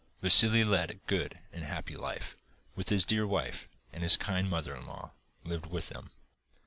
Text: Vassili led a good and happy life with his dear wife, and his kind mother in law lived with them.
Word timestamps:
Vassili 0.19 0.63
led 0.63 0.89
a 0.89 0.95
good 0.95 1.37
and 1.53 1.63
happy 1.63 1.95
life 1.95 2.35
with 2.75 2.89
his 2.89 3.05
dear 3.05 3.27
wife, 3.27 3.69
and 3.93 4.01
his 4.01 4.17
kind 4.17 4.49
mother 4.49 4.75
in 4.75 4.87
law 4.87 5.11
lived 5.45 5.67
with 5.67 5.89
them. 5.89 6.09